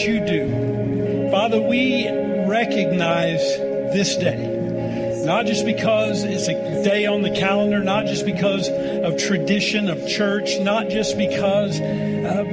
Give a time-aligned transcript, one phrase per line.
[0.00, 1.30] you do.
[1.30, 2.08] Father, we
[2.46, 3.40] recognize
[3.92, 4.56] this day.
[5.24, 10.06] Not just because it's a day on the calendar, not just because of tradition of
[10.08, 12.44] church, not just because, uh,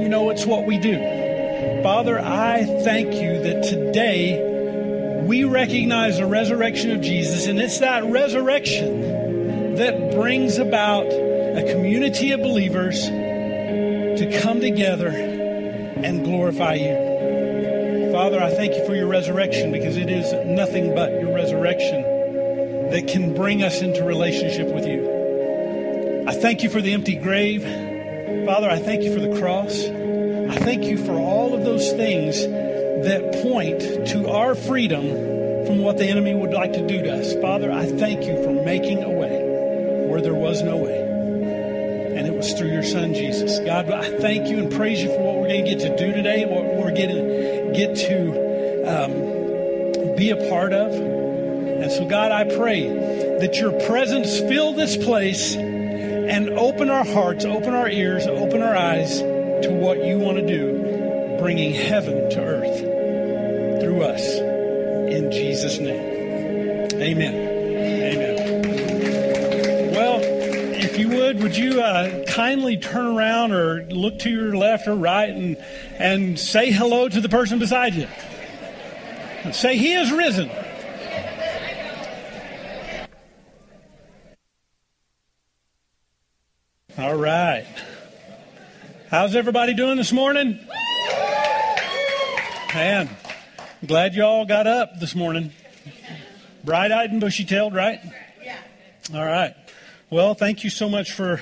[0.00, 0.96] you know, it's what we do.
[1.82, 8.04] Father, I thank you that today we recognize the resurrection of Jesus, and it's that
[8.04, 15.31] resurrection that brings about a community of believers to come together
[16.04, 18.12] and glorify you.
[18.12, 22.02] Father, I thank you for your resurrection because it is nothing but your resurrection
[22.90, 26.24] that can bring us into relationship with you.
[26.28, 27.62] I thank you for the empty grave.
[28.46, 29.84] Father, I thank you for the cross.
[29.84, 35.08] I thank you for all of those things that point to our freedom
[35.66, 37.34] from what the enemy would like to do to us.
[37.36, 40.98] Father, I thank you for making a way where there was no way.
[42.16, 43.58] And it was through your son, Jesus.
[43.60, 47.72] God, I thank you and praise you for get to do today, what we're to
[47.74, 48.52] get to
[48.86, 50.92] um, be a part of.
[50.92, 52.88] And so, God, I pray
[53.38, 58.76] that your presence fill this place and open our hearts, open our ears, open our
[58.76, 62.78] eyes to what you want to do, bringing heaven to earth
[63.82, 64.38] through us.
[65.12, 66.92] In Jesus' name.
[67.02, 67.41] Amen.
[71.02, 75.30] You would, would you uh, kindly turn around or look to your left or right
[75.30, 75.56] and,
[75.98, 78.06] and say hello to the person beside you?
[79.52, 80.48] Say, He is risen.
[86.96, 87.66] All right.
[89.10, 90.60] How's everybody doing this morning?
[92.72, 93.10] Man,
[93.58, 95.50] I'm glad you all got up this morning.
[96.62, 97.98] Bright eyed and bushy tailed, right?
[98.44, 98.56] Yeah.
[99.12, 99.54] All right.
[100.12, 101.40] Well, thank you so much for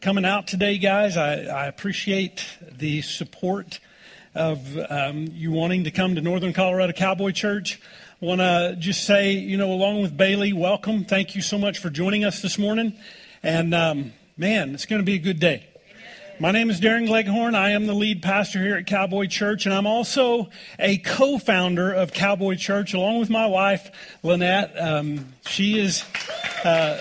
[0.00, 1.16] coming out today, guys.
[1.16, 3.78] I, I appreciate the support
[4.34, 7.80] of um, you wanting to come to Northern Colorado Cowboy Church.
[8.20, 11.04] I want to just say, you know, along with Bailey, welcome.
[11.04, 12.94] Thank you so much for joining us this morning.
[13.40, 15.68] And, um, man, it's going to be a good day.
[16.40, 17.54] My name is Darren Gleghorn.
[17.54, 21.92] I am the lead pastor here at Cowboy Church, and I'm also a co founder
[21.92, 23.92] of Cowboy Church along with my wife,
[24.24, 24.74] Lynette.
[24.76, 26.04] Um, she is.
[26.64, 26.98] Uh,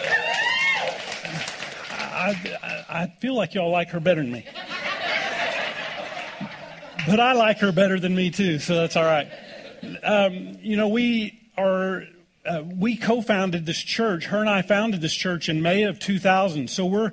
[2.21, 4.45] I, I feel like y'all like her better than me.
[7.07, 9.27] But I like her better than me, too, so that's all right.
[10.03, 12.03] Um, you know, we are
[12.45, 14.25] uh, we co-founded this church.
[14.25, 16.69] Her and I founded this church in May of 2000.
[16.69, 17.11] So we're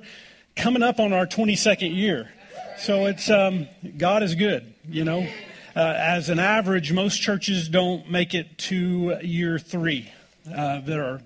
[0.55, 2.31] coming up on our 22nd year.
[2.77, 4.73] So it's um, God is good.
[4.87, 5.27] You know,
[5.75, 10.11] uh, as an average, most churches don't make it to year three
[10.47, 11.21] uh, that are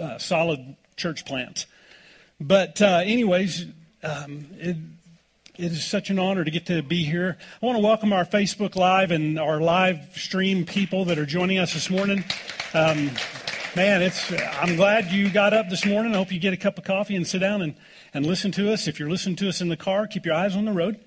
[0.00, 1.66] uh, solid church plants.
[2.40, 3.66] But uh, anyways,
[4.02, 4.76] um, it,
[5.58, 7.36] it is such an honor to get to be here.
[7.62, 11.58] I want to welcome our Facebook Live and our live stream people that are joining
[11.58, 12.24] us this morning.
[12.72, 13.10] Um,
[13.76, 16.14] man, it's I'm glad you got up this morning.
[16.14, 17.74] I hope you get a cup of coffee and sit down and,
[18.14, 18.88] and listen to us.
[18.88, 20.98] If you're listening to us in the car, keep your eyes on the road.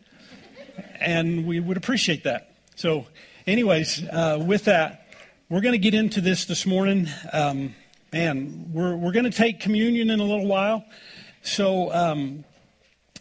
[1.00, 2.54] And we would appreciate that.
[2.76, 3.08] So,
[3.48, 5.08] anyways, uh, with that,
[5.50, 7.08] we're going to get into this this morning.
[7.32, 7.74] Um,
[8.12, 10.86] man, we're, we're going to take communion in a little while.
[11.46, 12.46] So, um,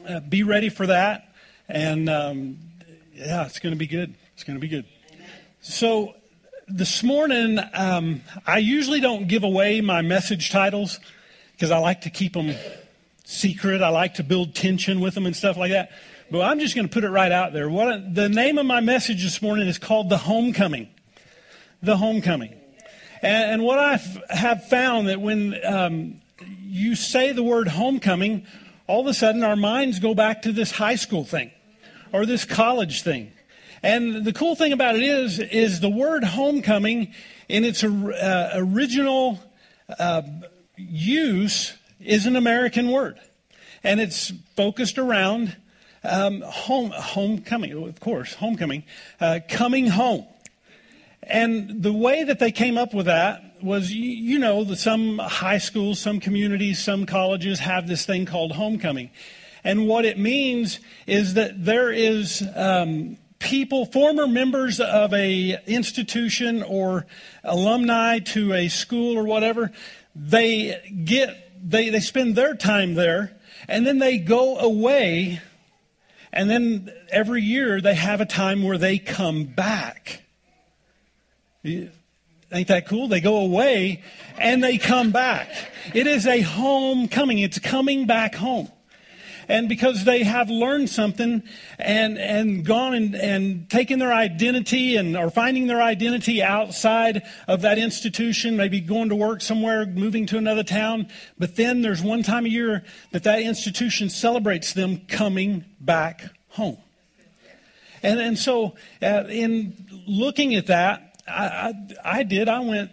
[0.08, 1.34] uh, be ready for that.
[1.68, 2.58] And um,
[3.12, 4.14] yeah, it's going to be good.
[4.34, 4.86] It's going to be good.
[5.60, 6.14] So,
[6.68, 11.00] this morning, um, I usually don't give away my message titles
[11.52, 12.54] because I like to keep them
[13.24, 13.82] secret.
[13.82, 15.90] I like to build tension with them and stuff like that.
[16.30, 17.68] But I'm just going to put it right out there.
[17.68, 20.88] What the name of my message this morning is called the homecoming.
[21.82, 22.54] The homecoming.
[23.20, 23.96] And, and what I
[24.30, 26.21] have found that when um,
[26.72, 28.46] you say the word homecoming,
[28.86, 31.50] all of a sudden our minds go back to this high school thing
[32.12, 33.30] or this college thing.
[33.82, 37.12] And the cool thing about it is, is the word homecoming
[37.48, 39.38] in its uh, original
[39.98, 40.22] uh,
[40.76, 43.20] use is an American word.
[43.84, 45.54] And it's focused around
[46.04, 48.84] um, home, homecoming, of course, homecoming,
[49.20, 50.26] uh, coming home.
[51.22, 55.99] And the way that they came up with that was, you, know, some high schools,
[55.99, 59.11] some communities, some colleges have this thing called homecoming.
[59.64, 66.62] And what it means is that there is um, people, former members of a institution
[66.62, 67.06] or
[67.44, 69.70] alumni to a school or whatever,
[70.14, 73.37] they get they, they spend their time there
[73.69, 75.41] and then they go away
[76.32, 80.23] and then every year they have a time where they come back.
[82.52, 83.08] Ain't that cool?
[83.08, 84.02] They go away
[84.38, 85.49] and they come back.
[85.94, 87.38] It is a homecoming.
[87.38, 88.70] It's coming back home.
[89.49, 91.43] and because they have learned something
[91.78, 97.62] and, and gone and, and taken their identity and are finding their identity outside of
[97.62, 101.08] that institution, maybe going to work somewhere, moving to another town.
[101.38, 106.78] But then there's one time a year that that institution celebrates them coming back home.
[108.02, 111.74] And, and so, uh, in looking at that, I, I,
[112.04, 112.48] I, did.
[112.48, 112.90] I went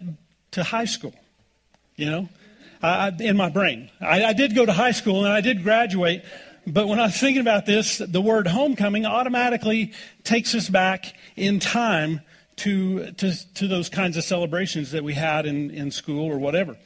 [0.52, 1.14] to high school,
[1.96, 2.28] you know,
[2.82, 3.90] I, in my brain.
[4.00, 6.24] I, I did go to high school and I did graduate.
[6.66, 9.92] But when I was thinking about this, the word homecoming automatically
[10.24, 12.20] takes us back in time
[12.56, 16.76] to, to, to those kinds of celebrations that we had in, in school or whatever.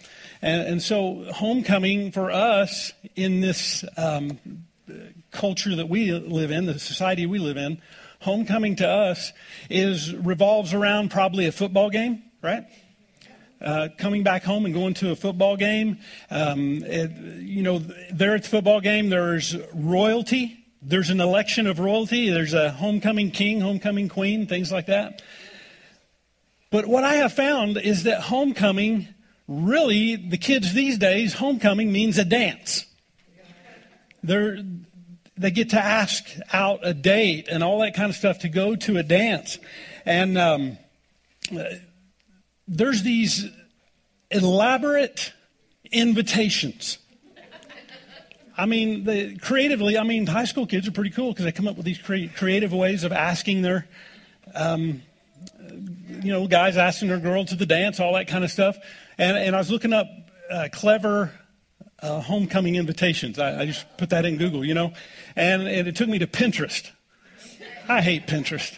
[0.40, 4.38] And, and so, homecoming for us in this um,
[5.32, 7.81] culture that we live in, the society we live in,
[8.25, 9.32] homecoming to us
[9.71, 12.65] is revolves around probably a football game, right?
[13.61, 15.99] Uh, coming back home and going to a football game.
[16.31, 17.11] Um, it,
[17.41, 17.79] you know,
[18.12, 20.59] there at the football game, there's royalty.
[20.82, 22.31] There's an election of royalty.
[22.31, 25.23] There's a homecoming king, homecoming queen, things like that.
[26.71, 29.09] But what I have found is that homecoming,
[29.47, 32.87] really, the kids these days, homecoming means a dance.
[34.23, 34.59] They're,
[35.37, 38.77] they get to ask out a date and all that kind of stuff to go
[38.77, 39.59] to a dance.
[40.07, 40.79] And um,
[42.69, 43.47] there's these
[44.31, 45.33] elaborate
[45.91, 46.99] invitations.
[48.57, 51.67] I mean, the, creatively, I mean, high school kids are pretty cool because they come
[51.67, 53.89] up with these cre- creative ways of asking their,
[54.55, 55.03] um,
[56.23, 58.77] you know, guys asking their girl to the dance, all that kind of stuff.
[59.19, 60.07] And, and I was looking up
[60.51, 61.33] uh, clever
[62.05, 63.39] uh, homecoming invitations.
[63.39, 64.93] I, I, just put that in Google, you know,
[65.35, 66.91] and, and it took me to Pinterest.
[67.89, 68.77] I hate Pinterest,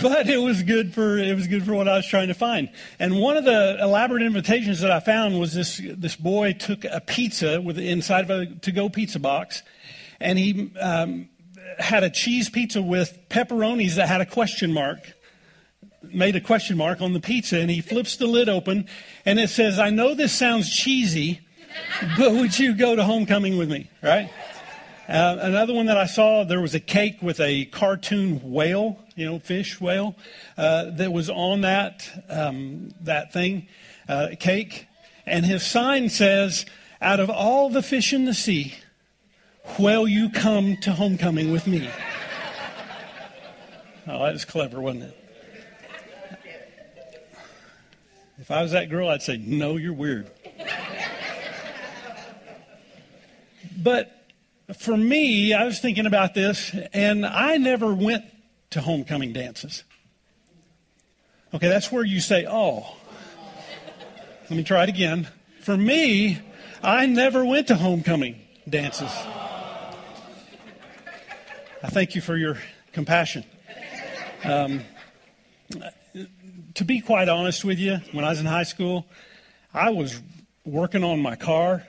[0.00, 2.70] but it was good for it was good for what I was trying to find.
[2.98, 7.00] And one of the elaborate invitations that I found was this this boy took a
[7.00, 9.62] pizza with inside of a to go pizza box,
[10.20, 11.28] and he um,
[11.78, 15.14] had a cheese pizza with pepperonis that had a question mark
[16.02, 18.86] made a question mark on the pizza and he flips the lid open
[19.26, 21.40] and it says, I know this sounds cheesy,
[22.16, 23.90] but would you go to homecoming with me?
[24.02, 24.30] Right?
[25.08, 29.24] Uh, another one that I saw, there was a cake with a cartoon whale, you
[29.24, 30.14] know, fish whale,
[30.58, 33.68] uh, that was on that um, that thing,
[34.06, 34.86] uh, cake,
[35.24, 36.66] and his sign says,
[37.00, 38.74] "Out of all the fish in the sea,
[39.78, 41.88] will you come to homecoming with me?"
[44.06, 45.24] oh, that was clever, wasn't it?
[48.40, 50.30] If I was that girl, I'd say, "No, you're weird."
[53.80, 54.10] But
[54.76, 58.24] for me, I was thinking about this, and I never went
[58.70, 59.84] to homecoming dances.
[61.54, 62.96] Okay, that's where you say, oh.
[64.50, 65.28] Let me try it again.
[65.60, 66.40] For me,
[66.82, 69.10] I never went to homecoming dances.
[71.80, 72.58] I thank you for your
[72.92, 73.44] compassion.
[74.42, 74.82] Um,
[76.74, 79.06] to be quite honest with you, when I was in high school,
[79.72, 80.20] I was
[80.64, 81.86] working on my car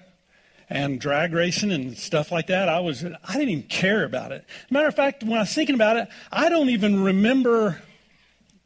[0.70, 2.70] and drag racing and stuff like that.
[2.70, 4.46] I was, I didn't even care about it.
[4.70, 7.82] Matter of fact, when I was thinking about it, I don't even remember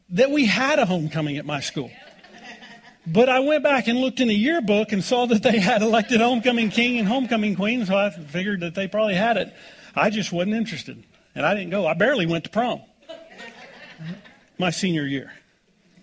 [0.09, 1.91] that we had a homecoming at my school.
[3.05, 6.21] But I went back and looked in the yearbook and saw that they had elected
[6.21, 9.53] homecoming king and homecoming queen, so I figured that they probably had it.
[9.95, 11.03] I just wasn't interested,
[11.35, 11.85] and I didn't go.
[11.85, 12.81] I barely went to prom
[14.57, 15.33] my senior year.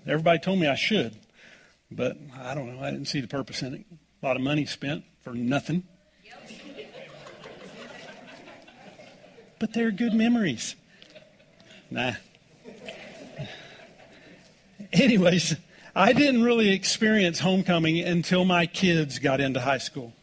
[0.07, 1.17] Everybody told me I should,
[1.91, 2.83] but I don't know.
[2.83, 3.85] I didn't see the purpose in it.
[4.23, 5.85] A lot of money spent for nothing.
[9.59, 10.75] But they're good memories.
[11.91, 12.13] Nah.
[14.93, 15.57] Anyways,
[15.95, 20.15] I didn't really experience homecoming until my kids got into high school.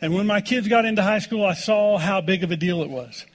[0.00, 2.82] And when my kids got into high school, I saw how big of a deal
[2.82, 3.26] it was.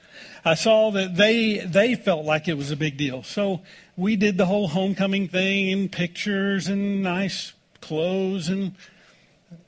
[0.44, 3.22] I saw that they they felt like it was a big deal.
[3.22, 3.62] So
[3.96, 8.74] we did the whole homecoming thing and pictures and nice clothes and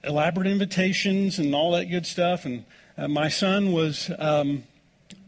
[0.05, 2.45] elaborate invitations and all that good stuff.
[2.45, 2.65] And
[2.97, 4.65] uh, my son was um,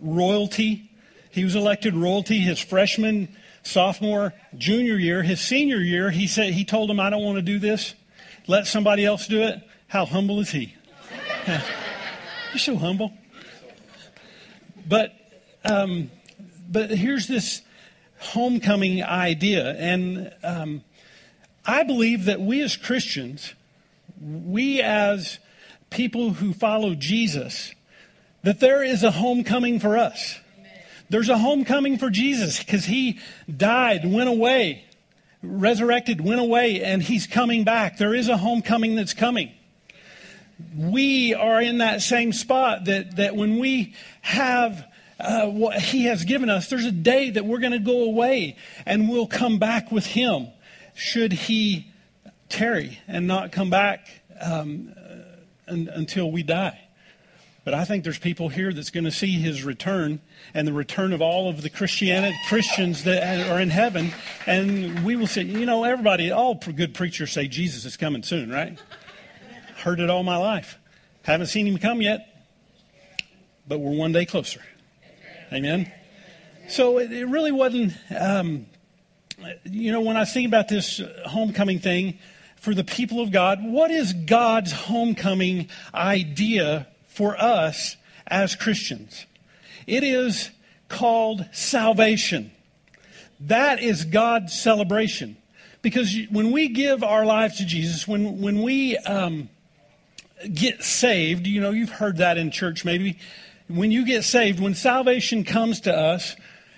[0.01, 0.91] royalty.
[1.31, 3.29] He was elected royalty his freshman,
[3.63, 5.23] sophomore, junior year.
[5.23, 7.95] His senior year, he said he told him, "I don't want to do this.
[8.47, 10.75] Let somebody else do it." How humble is he?
[11.47, 13.13] You're so humble.
[14.87, 15.13] But
[15.65, 16.11] um,
[16.69, 17.63] but here's this
[18.19, 20.83] homecoming idea, and um,
[21.65, 23.55] I believe that we as Christians
[24.21, 25.39] we as
[25.89, 27.75] people who follow Jesus,
[28.43, 30.39] that there is a homecoming for us.
[31.09, 33.19] There's a homecoming for Jesus because he
[33.55, 34.85] died, went away,
[35.43, 37.99] resurrected, went away, and he's coming back.
[37.99, 39.51] There is a homecoming that's coming.
[40.77, 44.87] we are in that same spot that, that when we have
[45.19, 48.57] uh, what He has given us, there's a day that we're going to go away
[48.87, 50.49] and we'll come back with Him
[50.95, 51.93] should He
[52.51, 54.09] tarry and not come back
[54.41, 54.93] um,
[55.67, 56.79] until we die.
[57.65, 60.21] But I think there's people here that's going to see his return
[60.55, 64.13] and the return of all of the Christianity Christians that are in heaven,
[64.47, 68.51] and we will say, you know, everybody, all good preachers say Jesus is coming soon,
[68.51, 68.79] right?
[69.77, 70.79] Heard it all my life.
[71.23, 72.47] Haven't seen him come yet,
[73.69, 74.63] but we're one day closer.
[75.53, 75.93] Amen.
[76.69, 77.93] So it, it really wasn't.
[78.19, 78.67] Um,
[79.65, 82.19] you know, when I think about this homecoming thing
[82.61, 87.97] for the people of God, what is God's homecoming idea for us
[88.29, 89.27] as Christians.
[89.87, 90.51] It is
[90.89, 92.53] called salvation.
[93.41, 95.37] That is God's celebration.
[95.83, 99.49] Because when we give our lives to Jesus, when, when we um,
[100.53, 103.19] get saved, you know, you've heard that in church maybe.
[103.69, 106.37] When you get saved, when salvation comes to us,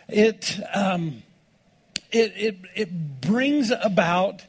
[0.09, 1.23] it, um,
[2.11, 4.45] it, it, it brings about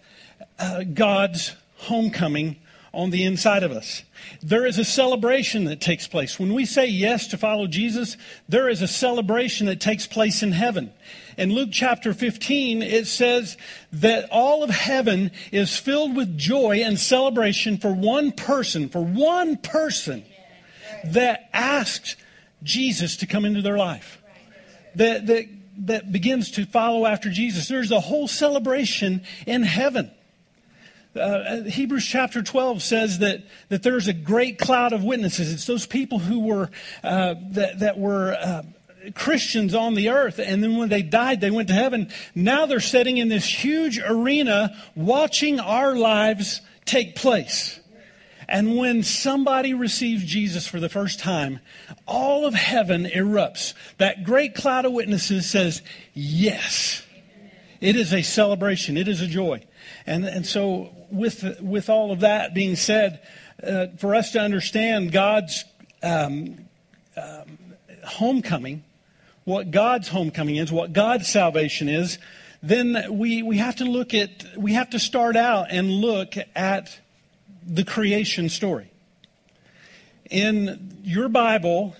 [0.59, 2.57] uh, God's homecoming
[2.93, 4.03] on the inside of us.
[4.41, 6.39] There is a celebration that takes place.
[6.39, 8.17] When we say yes to follow Jesus,
[8.47, 10.93] there is a celebration that takes place in heaven.
[11.37, 13.57] In Luke chapter 15, it says
[13.91, 19.57] that all of heaven is filled with joy and celebration for one person, for one
[19.57, 20.23] person
[21.05, 22.15] that asks
[22.61, 24.21] Jesus to come into their life.
[24.95, 25.45] That, that,
[25.79, 27.67] that begins to follow after Jesus.
[27.67, 30.11] There's a whole celebration in heaven.
[31.15, 35.53] Uh, Hebrews chapter 12 says that, that there's a great cloud of witnesses.
[35.53, 36.71] It's those people who were,
[37.03, 38.63] uh, that, that were uh,
[39.13, 42.09] Christians on the earth, and then when they died, they went to heaven.
[42.33, 47.79] Now they're sitting in this huge arena watching our lives take place.
[48.47, 51.59] And when somebody receives Jesus for the first time,
[52.07, 53.73] all of heaven erupts.
[53.97, 55.81] That great cloud of witnesses says,
[56.13, 57.03] Yes.
[57.79, 59.61] It is a celebration, it is a joy.
[60.05, 63.21] And, and so, with, with all of that being said,
[63.61, 65.63] uh, for us to understand God's
[66.01, 66.65] um,
[67.15, 67.57] um,
[68.03, 68.83] homecoming,
[69.45, 72.17] what God's homecoming is, what God's salvation is,
[72.61, 76.99] then we, we have to look at, we have to start out and look at
[77.65, 78.89] the creation story.
[80.29, 81.95] In your Bible,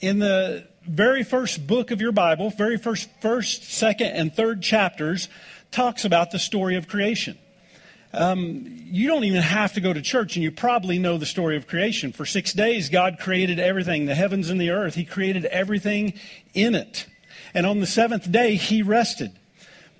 [0.00, 5.28] in the very first book of your Bible, very first, first, second, and third chapters,
[5.70, 7.38] talks about the story of creation.
[8.12, 11.56] Um, you don't even have to go to church, and you probably know the story
[11.56, 12.12] of creation.
[12.12, 14.94] For six days, God created everything the heavens and the earth.
[14.94, 16.14] He created everything
[16.54, 17.06] in it.
[17.52, 19.32] And on the seventh day, He rested.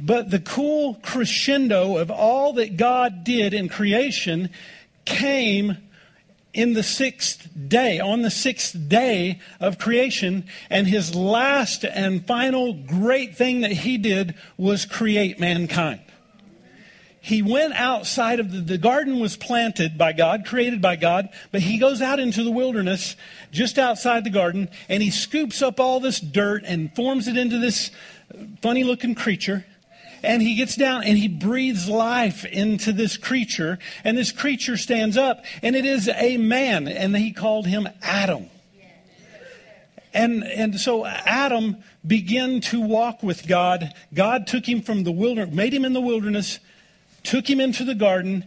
[0.00, 4.50] But the cool crescendo of all that God did in creation
[5.04, 5.76] came
[6.54, 12.72] in the sixth day, on the sixth day of creation, and his last and final
[12.72, 16.00] great thing that he did was create mankind
[17.28, 21.60] he went outside of the, the garden was planted by God, created by God, but
[21.60, 23.16] he goes out into the wilderness
[23.52, 27.58] just outside the garden and he scoops up all this dirt and forms it into
[27.58, 27.90] this
[28.62, 29.66] funny looking creature.
[30.22, 33.78] And he gets down and he breathes life into this creature.
[34.04, 36.88] And this creature stands up and it is a man.
[36.88, 38.48] And he called him Adam.
[40.14, 43.92] And, and so Adam began to walk with God.
[44.14, 46.58] God took him from the wilderness, made him in the wilderness,
[47.22, 48.46] took him into the garden,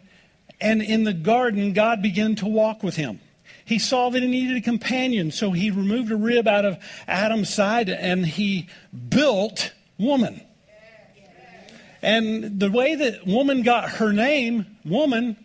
[0.60, 3.20] and in the garden, God began to walk with him.
[3.66, 7.54] He saw that he needed a companion, so he removed a rib out of Adam's
[7.54, 8.68] side and he
[9.10, 10.42] built woman.
[12.02, 15.38] And the way that woman got her name, woman,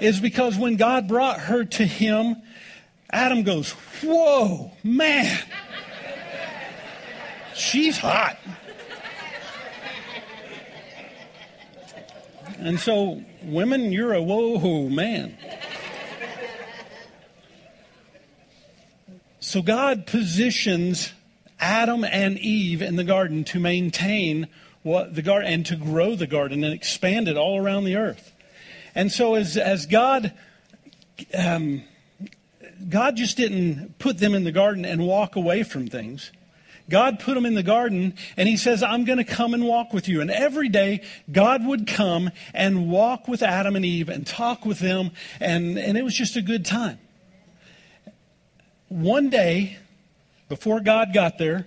[0.00, 2.36] is because when God brought her to him,
[3.10, 3.72] Adam goes,
[4.02, 5.38] Whoa, man,
[7.54, 8.38] she's hot.
[12.58, 15.36] And so, women, you're a whoa man.
[19.40, 21.12] So, God positions
[21.60, 24.48] Adam and Eve in the garden to maintain
[24.82, 28.32] what the garden and to grow the garden and expand it all around the earth.
[28.94, 30.32] And so, as, as God,
[31.36, 31.82] um,
[32.88, 36.30] God just didn't put them in the garden and walk away from things.
[36.88, 39.92] God put him in the garden and he says, I'm going to come and walk
[39.92, 40.20] with you.
[40.20, 44.80] And every day, God would come and walk with Adam and Eve and talk with
[44.80, 45.12] them.
[45.40, 46.98] And, and it was just a good time.
[48.88, 49.78] One day,
[50.48, 51.66] before God got there,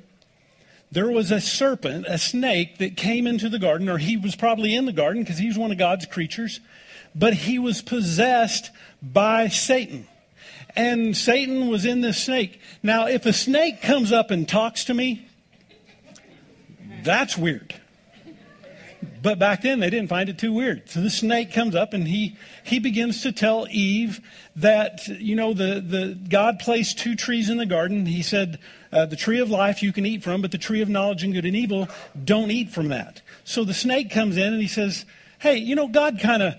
[0.92, 4.74] there was a serpent, a snake that came into the garden, or he was probably
[4.74, 6.62] in the garden because he's one of God's creatures,
[7.14, 8.72] but he was possessed
[9.02, 10.08] by Satan.
[10.78, 12.62] And Satan was in this snake.
[12.84, 15.28] Now, if a snake comes up and talks to me,
[17.02, 17.74] that's weird.
[19.24, 20.88] But back then they didn't find it too weird.
[20.88, 24.22] So the snake comes up and he, he begins to tell Eve
[24.56, 28.06] that, you know, the, the God placed two trees in the garden.
[28.06, 28.60] He said,
[28.92, 31.34] uh, the tree of life you can eat from, but the tree of knowledge and
[31.34, 31.88] good and evil,
[32.24, 33.24] don't eat from that.
[33.44, 35.06] So the snake comes in and he says,
[35.40, 36.54] hey, you know, God kind of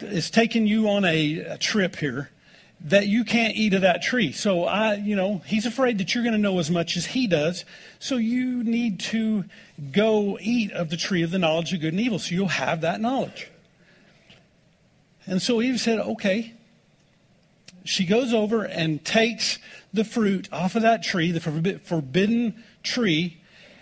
[0.00, 2.30] is taking you on a, a trip here
[2.84, 4.30] that you can't eat of that tree.
[4.30, 7.26] So I, you know, he's afraid that you're going to know as much as he
[7.26, 7.64] does.
[7.98, 9.44] So you need to
[9.90, 12.18] go eat of the tree of the knowledge of good and evil.
[12.18, 13.50] So you'll have that knowledge.
[15.26, 16.52] And so Eve said, okay.
[17.86, 19.58] She goes over and takes
[19.92, 23.40] the fruit off of that tree, the forbidden tree,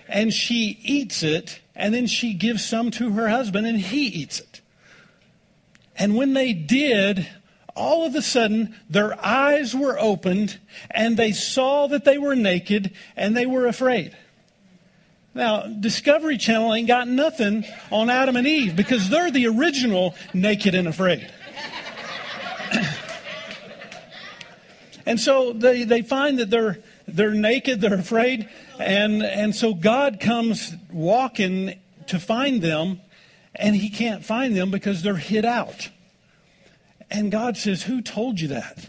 [0.09, 4.41] and she eats it, and then she gives some to her husband, and he eats
[4.41, 4.61] it.
[5.97, 7.29] And when they did,
[7.75, 10.59] all of a sudden their eyes were opened
[10.91, 14.17] and they saw that they were naked and they were afraid.
[15.35, 20.75] Now, Discovery Channel ain't got nothing on Adam and Eve because they're the original naked
[20.75, 21.27] and afraid.
[25.07, 28.47] and so they, they find that they're, they're naked, they're afraid,
[28.79, 33.01] and, and so God comes walking to find them,
[33.55, 35.89] and he can't find them because they're hid out.
[37.13, 38.89] And God says, Who told you that?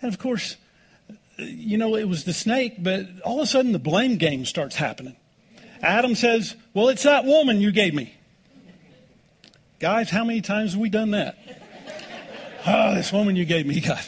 [0.00, 0.56] And of course,
[1.36, 4.74] you know, it was the snake, but all of a sudden the blame game starts
[4.74, 5.14] happening.
[5.82, 8.14] Adam says, Well, it's that woman you gave me.
[9.78, 11.36] Guys, how many times have we done that?
[12.66, 14.02] Oh, this woman you gave me, God.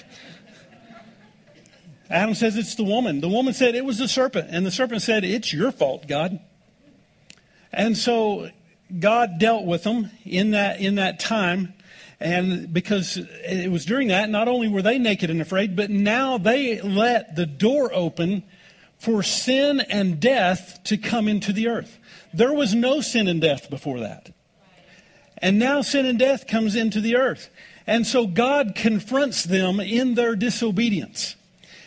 [2.09, 3.21] Adam says it's the woman.
[3.21, 4.49] The woman said it was the serpent.
[4.51, 6.41] And the serpent said, It's your fault, God.
[7.71, 8.51] And so
[8.99, 11.75] God dealt with them in that, in that time.
[12.21, 16.37] And because it was during that, not only were they naked and afraid, but now
[16.37, 18.43] they let the door open
[18.99, 21.99] for sin and death to come into the earth.
[22.35, 24.31] There was no sin and death before that.
[25.39, 27.49] And now sin and death comes into the earth.
[27.87, 31.37] And so God confronts them in their disobedience.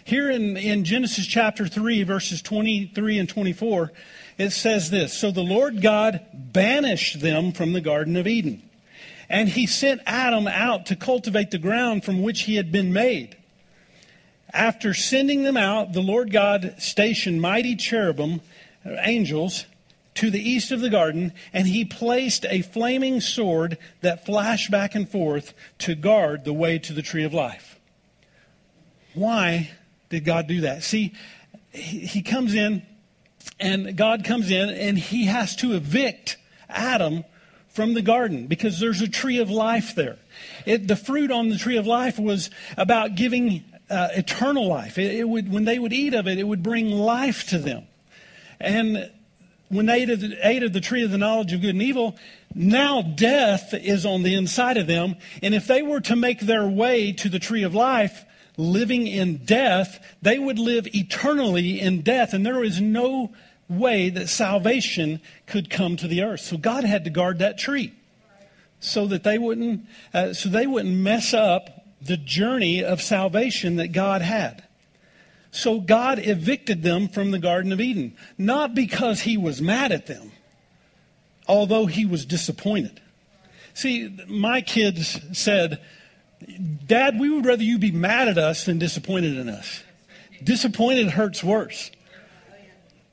[0.03, 3.91] Here in, in Genesis chapter 3, verses 23 and 24,
[4.39, 8.63] it says this So the Lord God banished them from the Garden of Eden
[9.29, 13.37] and he sent Adam out to cultivate the ground from which he had been made.
[14.53, 18.41] After sending them out, the Lord God stationed mighty cherubim,
[18.85, 19.65] angels,
[20.15, 24.93] to the east of the garden, and he placed a flaming sword that flashed back
[24.93, 27.79] and forth to guard the way to the tree of life.
[29.15, 29.71] Why
[30.09, 30.83] did God do that?
[30.83, 31.13] See,
[31.71, 32.83] he comes in,
[33.59, 36.37] and God comes in, and he has to evict
[36.69, 37.23] Adam
[37.73, 40.17] from the garden because there's a tree of life there.
[40.65, 44.97] It, the fruit on the tree of life was about giving uh, eternal life.
[44.97, 47.85] It, it, would, when they would eat of it, it would bring life to them.
[48.59, 49.09] And
[49.69, 51.81] when they ate of, the, ate of the tree of the knowledge of good and
[51.81, 52.15] evil,
[52.53, 55.15] now death is on the inside of them.
[55.41, 58.23] And if they were to make their way to the tree of life,
[58.55, 62.33] living in death, they would live eternally in death.
[62.33, 63.33] And there is no
[63.69, 66.41] way that salvation could come to the earth.
[66.41, 67.93] So God had to guard that tree
[68.79, 73.89] so that they wouldn't, uh, so they wouldn't mess up the journey of salvation that
[73.89, 74.63] God had.
[75.51, 80.07] So God evicted them from the Garden of Eden, not because he was mad at
[80.07, 80.31] them,
[81.47, 82.99] although he was disappointed.
[83.73, 85.79] See, my kids said,
[86.85, 89.83] Dad, we would rather you be mad at us than disappointed in us.
[90.43, 91.91] Disappointed hurts worse.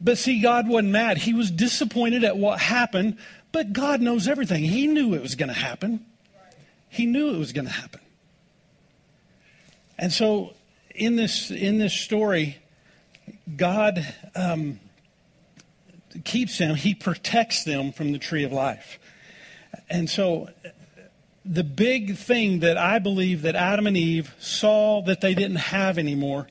[0.01, 1.19] But see, God wasn't mad.
[1.19, 3.19] He was disappointed at what happened,
[3.53, 4.65] but God knows everything.
[4.65, 6.07] He knew it was going to happen.
[6.89, 8.01] He knew it was going to happen.
[9.99, 10.55] And so,
[10.95, 12.57] in this in this story,
[13.55, 14.81] God um,
[16.25, 16.75] keeps them.
[16.75, 18.99] He protects them from the tree of life.
[19.91, 20.49] And so,
[21.45, 25.99] the big thing that I believe that Adam and Eve saw that they didn't have
[25.99, 26.49] anymore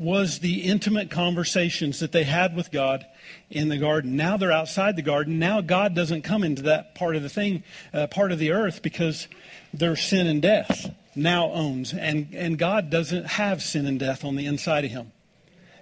[0.00, 3.04] was the intimate conversations that they had with God
[3.50, 4.16] in the garden.
[4.16, 5.38] Now they're outside the garden.
[5.38, 8.80] Now God doesn't come into that part of the thing, uh, part of the earth,
[8.80, 9.28] because
[9.74, 11.92] their sin and death now owns.
[11.92, 15.12] And, and God doesn't have sin and death on the inside of him.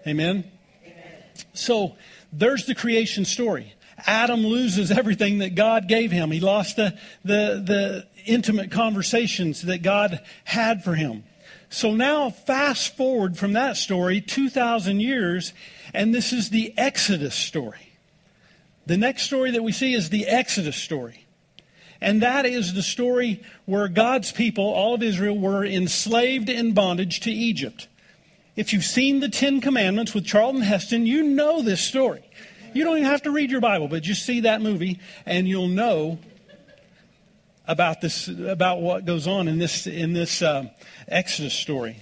[0.04, 0.50] Amen?
[0.84, 1.22] Amen?
[1.54, 1.94] So
[2.32, 3.72] there's the creation story.
[4.04, 6.32] Adam loses everything that God gave him.
[6.32, 11.22] He lost the, the, the intimate conversations that God had for him.
[11.70, 15.52] So now, fast forward from that story 2,000 years,
[15.92, 17.92] and this is the Exodus story.
[18.86, 21.26] The next story that we see is the Exodus story.
[22.00, 27.20] And that is the story where God's people, all of Israel, were enslaved in bondage
[27.20, 27.88] to Egypt.
[28.56, 32.22] If you've seen the Ten Commandments with Charlton Heston, you know this story.
[32.72, 35.68] You don't even have to read your Bible, but just see that movie and you'll
[35.68, 36.18] know
[37.68, 40.64] about this, about what goes on in this, in this uh,
[41.06, 41.98] Exodus story.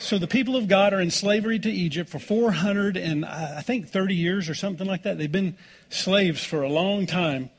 [0.00, 3.88] So the people of God are in slavery to Egypt for 400 and I think
[3.88, 5.16] 30 years or something like that.
[5.18, 5.56] They've been
[5.88, 7.50] slaves for a long time.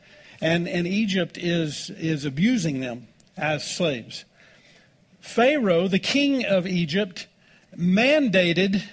[0.42, 4.26] And, and Egypt is, is abusing them as slaves.
[5.22, 7.28] Pharaoh, the king of Egypt,
[7.76, 8.84] mandated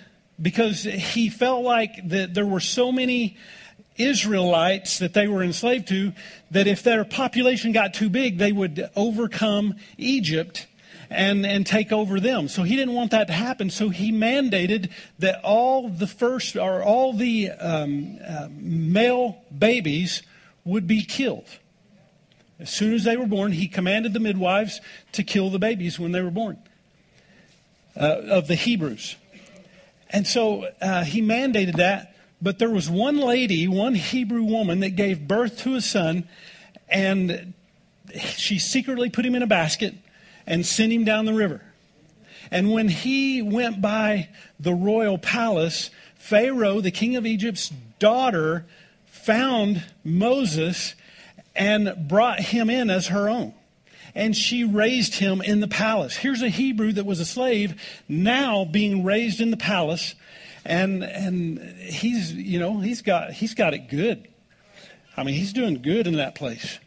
[0.40, 3.37] because he felt like that there were so many
[3.97, 6.13] Israelites that they were enslaved to
[6.51, 10.67] that if their population got too big, they would overcome Egypt
[11.11, 12.49] and, and take over them.
[12.49, 13.71] So he didn't want that to happen.
[13.71, 20.23] So he mandated that all the first or all the um, uh, male babies
[20.65, 21.47] would be killed.
[22.59, 24.81] As soon as they were born, he commanded the midwives
[25.13, 26.59] to kill the babies when they were born
[27.97, 29.17] uh, of the Hebrews.
[30.11, 32.12] And so uh, he mandated that.
[32.43, 36.29] But there was one lady, one Hebrew woman, that gave birth to a son,
[36.89, 37.55] and
[38.35, 39.95] she secretly put him in a basket
[40.45, 41.63] and sent him down the river.
[42.51, 44.29] And when he went by
[44.59, 48.67] the royal palace, Pharaoh, the king of Egypt's daughter,
[49.07, 50.97] found Moses
[51.55, 53.55] and brought him in as her own.
[54.15, 56.17] And she raised him in the palace.
[56.17, 60.15] Here's a Hebrew that was a slave now being raised in the palace.
[60.64, 64.29] And, and he's, you know, he's got, he's got it good.
[65.16, 66.79] I mean, he's doing good in that place.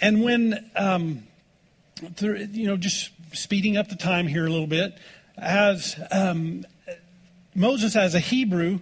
[0.00, 1.22] And when, um,
[2.18, 4.96] you know, just speeding up the time here a little bit,
[5.36, 6.64] as um,
[7.54, 8.80] Moses, as a Hebrew,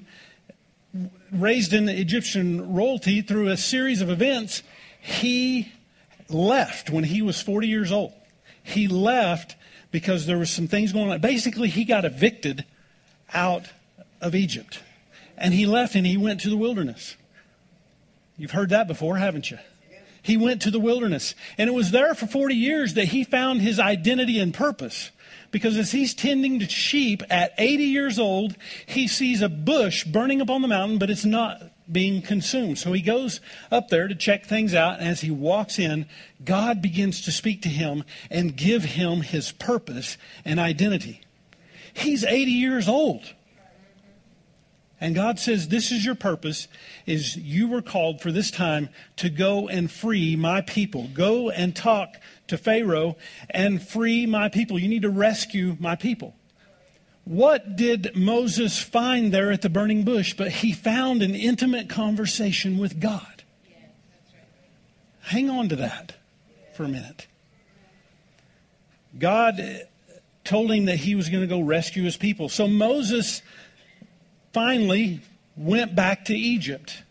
[1.32, 4.62] raised in the Egyptian royalty through a series of events,
[5.00, 5.72] he
[6.28, 8.12] left when he was 40 years old.
[8.62, 9.56] He left
[9.90, 11.20] because there was some things going on.
[11.20, 12.64] Basically, he got evicted
[13.32, 13.64] out
[14.20, 14.80] of Egypt.
[15.36, 17.16] And he left and he went to the wilderness.
[18.36, 19.58] You've heard that before, haven't you?
[20.22, 21.34] He went to the wilderness.
[21.56, 25.10] And it was there for 40 years that he found his identity and purpose.
[25.50, 28.56] Because as he's tending to sheep at 80 years old,
[28.86, 32.78] he sees a bush burning up on the mountain, but it's not being consumed.
[32.78, 35.00] So he goes up there to check things out.
[35.00, 36.06] And as he walks in,
[36.44, 41.20] God begins to speak to him and give him his purpose and identity.
[41.92, 43.34] He's 80 years old.
[45.00, 46.68] And God says, This is your purpose,
[47.06, 51.08] is you were called for this time to go and free my people.
[51.14, 52.16] Go and talk
[52.48, 53.16] to Pharaoh
[53.48, 54.78] and free my people.
[54.78, 56.34] You need to rescue my people.
[57.24, 60.34] What did Moses find there at the burning bush?
[60.34, 63.44] But he found an intimate conversation with God.
[65.20, 66.14] Hang on to that
[66.74, 67.26] for a minute.
[69.18, 69.86] God
[70.44, 72.48] told him that he was going to go rescue his people.
[72.48, 73.42] So Moses
[74.52, 75.20] finally
[75.56, 77.02] went back to Egypt.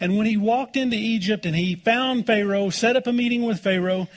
[0.00, 3.60] And when he walked into Egypt and he found Pharaoh, set up a meeting with
[3.60, 4.08] Pharaoh,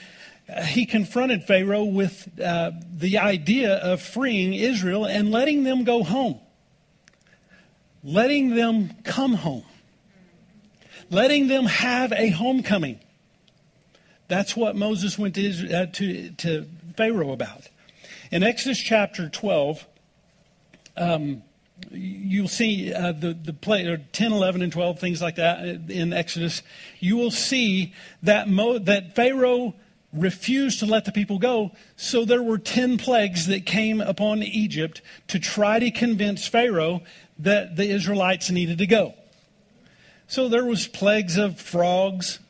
[0.48, 6.02] uh, he confronted Pharaoh with uh, the idea of freeing Israel and letting them go
[6.02, 6.40] home,
[8.02, 9.64] letting them come home,
[11.10, 12.98] letting them have a homecoming.
[14.28, 17.68] That's what Moses went to, uh, to, to Pharaoh about.
[18.32, 19.86] In Exodus chapter 12,
[20.96, 21.42] um,
[21.90, 26.62] you'll see uh, the, the play, 10, 11, and 12, things like that in Exodus.
[27.00, 29.74] You will see that, Mo, that Pharaoh
[30.12, 31.72] refused to let the people go.
[31.96, 37.02] So there were 10 plagues that came upon Egypt to try to convince Pharaoh
[37.38, 39.14] that the Israelites needed to go.
[40.26, 42.40] So there was plagues of frogs,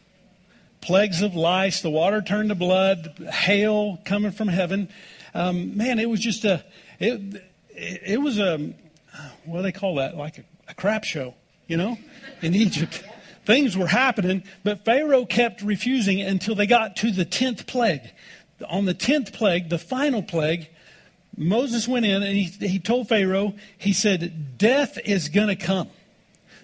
[0.81, 4.89] plagues of lice, the water turned to blood, hail coming from heaven.
[5.35, 6.65] Um, man, it was just a,
[6.99, 7.43] it,
[7.75, 8.73] it was a,
[9.45, 10.17] what do they call that?
[10.17, 11.35] Like a, a crap show,
[11.67, 11.99] you know,
[12.43, 13.05] in Egypt.
[13.45, 18.03] Things were happening, but Pharaoh kept refusing until they got to the 10th plague.
[18.69, 20.69] On the 10th plague, the final plague,
[21.37, 25.91] Moses went in and he, he told Pharaoh, he said, Death is going to come.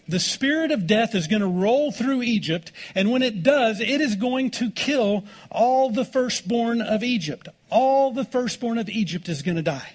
[0.08, 4.00] The spirit of death is going to roll through Egypt, and when it does, it
[4.00, 7.48] is going to kill all the firstborn of Egypt.
[7.70, 9.92] All the firstborn of Egypt is going to die.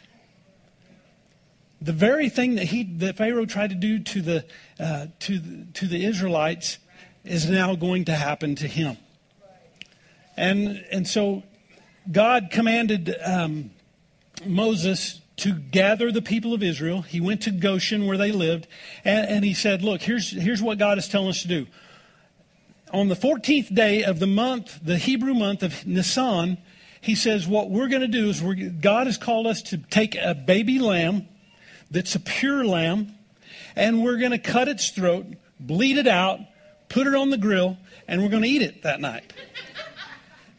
[1.81, 4.45] The very thing that he, that Pharaoh tried to do to the,
[4.79, 6.79] uh, to, the, to the Israelites
[7.23, 8.97] is now going to happen to him.
[10.35, 11.43] And, and so
[12.11, 13.71] God commanded um,
[14.45, 17.01] Moses to gather the people of Israel.
[17.01, 18.67] He went to Goshen where they lived,
[19.03, 21.67] and, and he said, Look, here's, here's what God is telling us to do.
[22.91, 26.57] on the 14th day of the month, the Hebrew month of Nisan,
[27.01, 28.41] he says, What we're going to do is
[28.81, 31.27] God has called us to take a baby lamb
[31.91, 33.13] that's a pure lamb,
[33.75, 35.25] and we're going to cut its throat,
[35.59, 36.39] bleed it out,
[36.89, 39.33] put it on the grill, and we're going to eat it that night.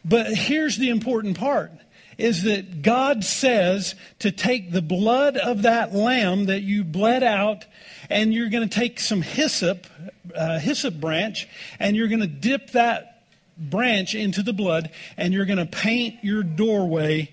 [0.05, 1.71] but here's the important part
[2.17, 7.65] is that God says to take the blood of that lamb that you bled out,
[8.09, 9.87] and you're going to take some hyssop,
[10.35, 11.47] uh, hyssop branch,
[11.79, 13.23] and you're going to dip that
[13.57, 17.31] branch into the blood, and you're going to paint your doorway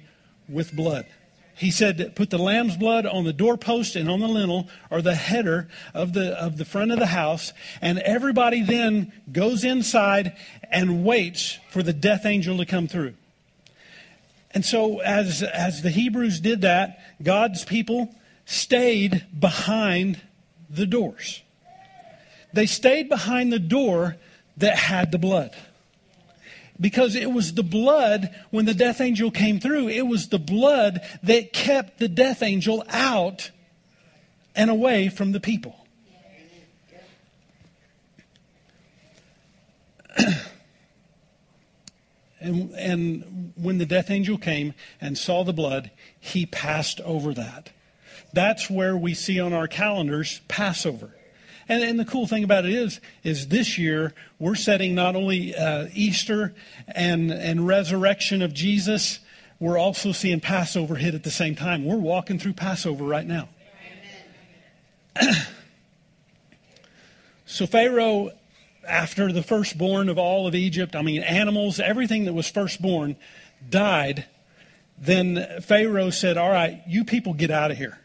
[0.49, 1.07] with blood.
[1.57, 5.15] He said, put the lamb's blood on the doorpost and on the lintel or the
[5.15, 7.55] header of the, of the front of the house.
[7.81, 10.37] And everybody then goes inside
[10.71, 13.15] and waits for the death angel to come through.
[14.51, 18.15] And so, as, as the Hebrews did that, God's people
[18.45, 20.21] stayed behind
[20.69, 21.43] the doors.
[22.53, 24.17] They stayed behind the door
[24.57, 25.55] that had the blood.
[26.79, 31.01] Because it was the blood, when the death angel came through, it was the blood
[31.23, 33.51] that kept the death angel out
[34.55, 35.87] and away from the people.
[42.41, 47.71] and, and when the death angel came and saw the blood, he passed over that.
[48.33, 51.16] That's where we see on our calendars Passover.
[51.69, 55.55] And, and the cool thing about it is, is this year we're setting not only
[55.55, 56.55] uh, Easter
[56.87, 59.19] and, and resurrection of Jesus,
[59.59, 61.85] we're also seeing Passover hit at the same time.
[61.85, 63.49] We're walking through Passover right now.
[67.47, 68.31] so Pharaoh,
[68.87, 73.17] after the firstborn of all of Egypt, I mean animals, everything that was firstborn,
[73.69, 74.27] died.
[74.99, 77.99] Then Pharaoh said, "All right, you people get out of here."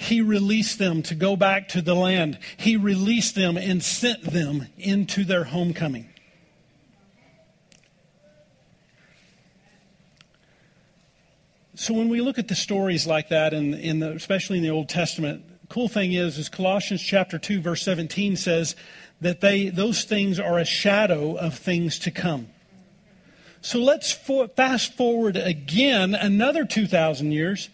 [0.00, 2.38] He released them to go back to the land.
[2.56, 6.08] He released them and sent them into their homecoming.
[11.74, 14.70] So when we look at the stories like that, in, in the, especially in the
[14.70, 18.76] Old Testament, cool thing is, is Colossians chapter 2, verse 17 says
[19.20, 22.46] that they, those things are a shadow of things to come.
[23.62, 27.68] So let's for, fast forward again another 2,000 years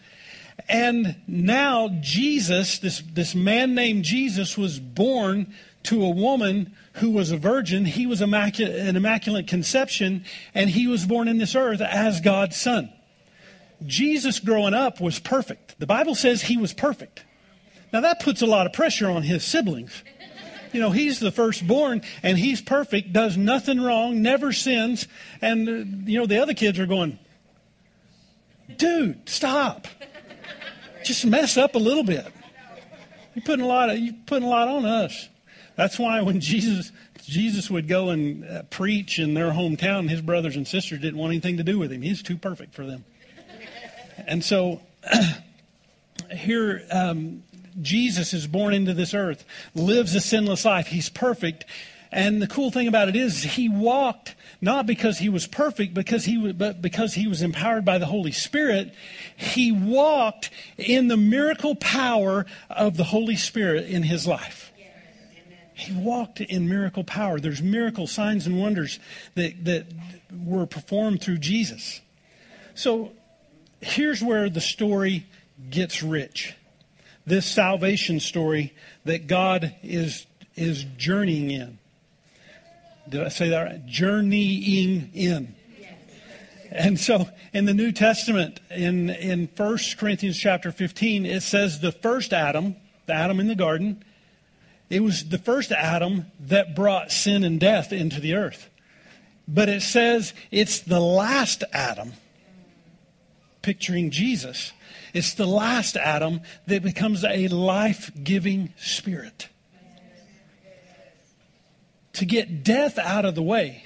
[0.67, 7.31] and now Jesus, this, this man named Jesus, was born to a woman who was
[7.31, 7.85] a virgin.
[7.85, 12.57] He was immaculate, an immaculate conception, and he was born in this earth as God's
[12.57, 12.91] son.
[13.85, 15.79] Jesus growing up was perfect.
[15.79, 17.23] The Bible says he was perfect.
[17.93, 20.03] Now that puts a lot of pressure on his siblings.
[20.73, 25.07] You know, he's the firstborn and he's perfect, does nothing wrong, never sins.
[25.41, 27.19] And, uh, you know, the other kids are going,
[28.77, 29.87] dude, stop
[31.05, 32.25] just mess up a little bit.
[33.33, 35.29] You're putting a lot of you putting a lot on us.
[35.75, 36.91] That's why when Jesus
[37.23, 41.31] Jesus would go and uh, preach in their hometown, his brothers and sisters didn't want
[41.31, 42.01] anything to do with him.
[42.01, 43.03] He's too perfect for them.
[44.27, 44.81] And so
[46.31, 47.43] here, um,
[47.81, 50.87] Jesus is born into this earth, lives a sinless life.
[50.87, 51.65] He's perfect.
[52.15, 56.23] And the cool thing about it is he walked not because he was perfect, because
[56.23, 58.93] he was, but because he was empowered by the Holy Spirit.
[59.35, 64.71] He walked in the miracle power of the Holy Spirit in his life.
[65.73, 67.41] He walked in miracle power.
[67.41, 68.97] There's miracle signs and wonders
[69.33, 69.87] that, that
[70.45, 71.99] were performed through Jesus.
[72.75, 73.11] So
[73.81, 75.25] here's where the story
[75.69, 76.55] gets rich.
[77.25, 78.73] This salvation story
[79.03, 80.25] that God is,
[80.55, 81.77] is journeying in.
[83.09, 83.85] Did I say that right?
[83.85, 85.55] Journeying in.
[86.71, 91.91] And so in the New Testament, in, in 1 Corinthians chapter 15, it says the
[91.91, 94.03] first Adam, the Adam in the garden,
[94.89, 98.69] it was the first Adam that brought sin and death into the earth.
[99.47, 102.13] But it says it's the last Adam,
[103.61, 104.73] picturing Jesus.
[105.13, 109.49] It's the last Adam that becomes a life giving spirit
[112.15, 113.83] to get death out of the way,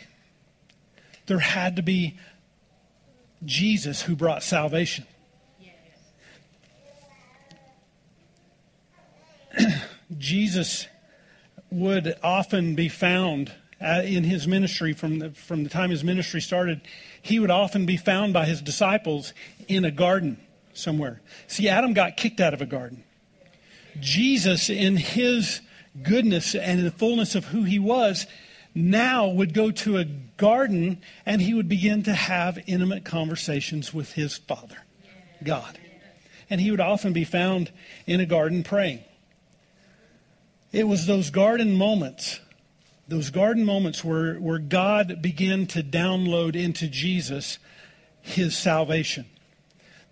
[1.25, 2.17] there had to be
[3.43, 5.05] Jesus who brought salvation.
[9.57, 9.83] Yes.
[10.17, 10.87] Jesus
[11.71, 16.41] would often be found uh, in his ministry from the, from the time his ministry
[16.41, 16.81] started.
[17.21, 19.33] He would often be found by his disciples
[19.67, 20.39] in a garden
[20.73, 21.21] somewhere.
[21.47, 23.03] See, Adam got kicked out of a garden.
[23.99, 25.61] Jesus, in his
[26.01, 28.27] goodness and the fullness of who he was,
[28.75, 34.13] now would go to a garden and he would begin to have intimate conversations with
[34.13, 34.77] his Father,
[35.43, 35.79] God.
[36.49, 37.71] And he would often be found
[38.05, 39.03] in a garden praying.
[40.71, 42.39] It was those garden moments
[43.09, 47.57] those garden moments where, where God began to download into Jesus
[48.21, 49.25] his salvation.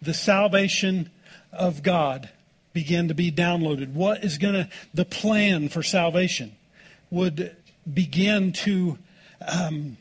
[0.01, 1.11] The salvation
[1.53, 2.29] of God
[2.77, 3.91] began to be downloaded.
[3.91, 6.55] What is going to, the plan for salvation
[7.09, 7.55] would
[7.91, 8.99] begin to
[9.41, 9.97] um,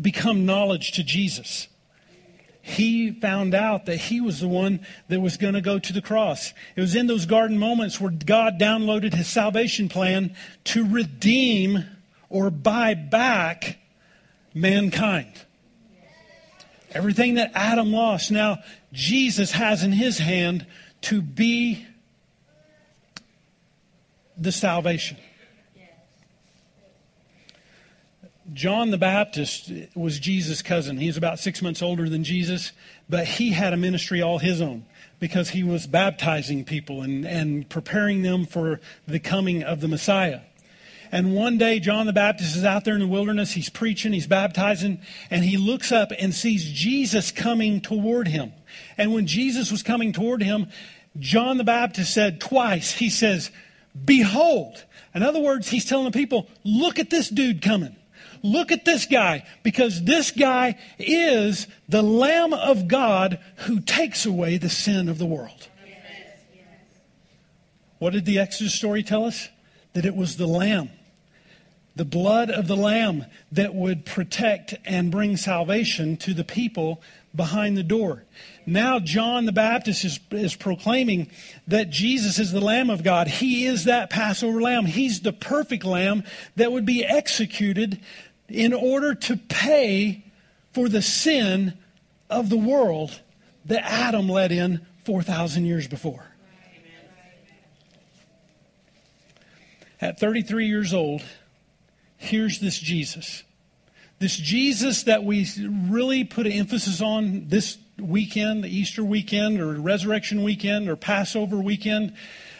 [0.00, 1.68] become knowledge to Jesus.
[2.62, 6.00] He found out that he was the one that was going to go to the
[6.00, 6.54] cross.
[6.74, 11.84] It was in those garden moments where God downloaded his salvation plan to redeem
[12.30, 13.76] or buy back
[14.54, 15.34] mankind.
[16.92, 20.66] Everything that Adam lost, now Jesus has in his hand
[21.02, 21.86] to be
[24.36, 25.16] the salvation.
[28.52, 30.98] John the Baptist was Jesus' cousin.
[30.98, 32.72] He's about six months older than Jesus,
[33.08, 34.84] but he had a ministry all his own
[35.18, 40.40] because he was baptizing people and, and preparing them for the coming of the Messiah.
[41.12, 43.52] And one day, John the Baptist is out there in the wilderness.
[43.52, 48.52] He's preaching, he's baptizing, and he looks up and sees Jesus coming toward him.
[48.98, 50.68] And when Jesus was coming toward him,
[51.18, 53.50] John the Baptist said twice, he says,
[54.04, 54.84] Behold.
[55.14, 57.96] In other words, he's telling the people, Look at this dude coming.
[58.42, 64.58] Look at this guy, because this guy is the Lamb of God who takes away
[64.58, 65.68] the sin of the world.
[67.98, 69.48] What did the Exodus story tell us?
[69.96, 70.90] That it was the Lamb,
[71.94, 77.00] the blood of the Lamb that would protect and bring salvation to the people
[77.34, 78.24] behind the door.
[78.66, 81.30] Now, John the Baptist is, is proclaiming
[81.66, 83.26] that Jesus is the Lamb of God.
[83.26, 84.84] He is that Passover lamb.
[84.84, 86.24] He's the perfect lamb
[86.56, 87.98] that would be executed
[88.50, 90.26] in order to pay
[90.74, 91.72] for the sin
[92.28, 93.18] of the world
[93.64, 96.25] that Adam let in 4,000 years before.
[100.00, 101.22] At 33 years old,
[102.16, 103.42] here's this Jesus.
[104.18, 105.46] This Jesus that we
[105.88, 111.56] really put an emphasis on this weekend, the Easter weekend, or Resurrection weekend, or Passover
[111.56, 112.14] weekend.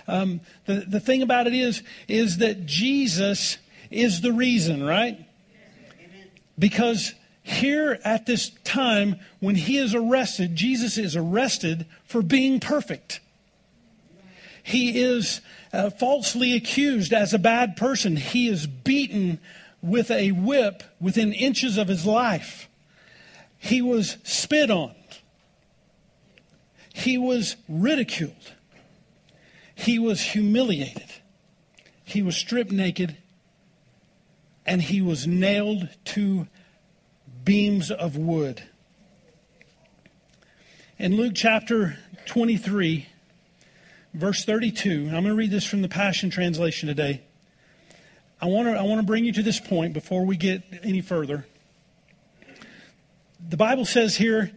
[0.09, 3.59] Um, the, the thing about it is, is that Jesus
[3.91, 5.19] is the reason, right?
[6.59, 13.21] Because here at this time, when he is arrested, Jesus is arrested for being perfect.
[14.67, 18.17] He is uh, falsely accused as a bad person.
[18.17, 19.39] He is beaten
[19.81, 22.69] with a whip within inches of his life.
[23.59, 24.93] He was spit on.
[26.93, 28.55] He was ridiculed.
[29.77, 31.13] He was humiliated.
[32.03, 33.17] He was stripped naked
[34.67, 36.49] and he was nailed to
[37.45, 38.65] beams of wood.
[40.99, 43.07] In Luke chapter 23,
[44.17, 47.23] verse 32, I'm going to read this from the Passion Translation today.
[48.41, 51.03] I want to, I want to bring you to this point before we get any
[51.03, 51.47] further.
[53.49, 54.51] The Bible says here,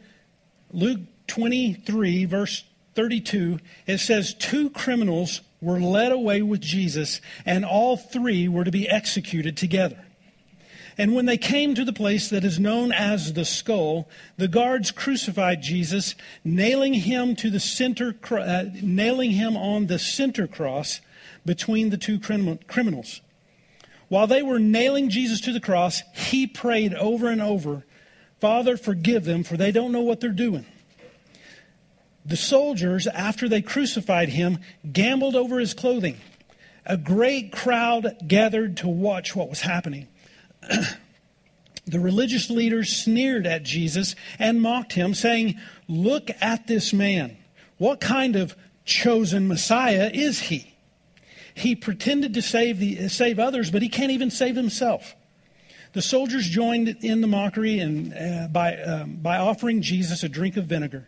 [0.72, 2.64] Luke 23, verse
[2.96, 8.72] 32, it says, Two criminals were led away with Jesus, and all three were to
[8.72, 10.06] be executed together.
[11.00, 14.92] And when they came to the place that is known as the skull, the guards
[14.92, 21.00] crucified Jesus, nailing him to the center, uh, nailing him on the center cross
[21.46, 23.22] between the two criminals.
[24.10, 27.86] While they were nailing Jesus to the cross, he prayed over and over,
[28.42, 30.66] Father, forgive them, for they don't know what they're doing.
[32.26, 34.60] The soldiers, after they crucified him,
[34.92, 36.18] gambled over his clothing.
[36.86, 40.09] A great crowd gathered to watch what was happening.
[40.62, 47.38] The religious leaders sneered at Jesus and mocked him, saying, Look at this man.
[47.78, 50.76] What kind of chosen Messiah is he?
[51.54, 55.16] He pretended to save, the, save others, but he can't even save himself.
[55.94, 60.56] The soldiers joined in the mockery and, uh, by, um, by offering Jesus a drink
[60.56, 61.08] of vinegar